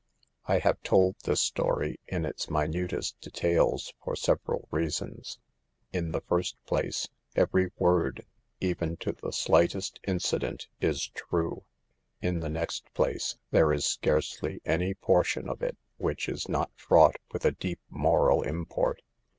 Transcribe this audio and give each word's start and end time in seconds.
I 0.47 0.57
have 0.57 0.81
told 0.81 1.17
this 1.25 1.41
story 1.41 1.99
in 2.07 2.25
its 2.25 2.49
minutest 2.49 3.21
details 3.21 3.93
for 4.03 4.15
several 4.15 4.67
reasons. 4.71 5.37
In 5.93 6.11
the 6.11 6.21
first 6.21 6.57
place, 6.65 7.07
every 7.35 7.69
word, 7.77 8.25
even 8.59 8.97
to 8.97 9.11
the 9.11 9.31
slightest 9.31 9.99
incident, 10.07 10.69
is 10.79 11.05
true. 11.09 11.65
In 12.19 12.39
the 12.39 12.49
next 12.49 12.91
place, 12.95 13.37
there 13.51 13.71
is 13.71 13.85
scarcely 13.85 14.59
any 14.65 14.95
portion 14.95 15.47
of 15.47 15.61
it 15.61 15.77
which 15.97 16.27
is 16.27 16.49
not 16.49 16.71
fraught 16.75 17.17
with 17.31 17.45
a 17.45 17.51
deep 17.51 17.79
moral 17.87 18.41
import. 18.41 19.03